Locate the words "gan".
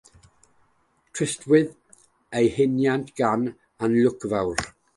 3.21-3.47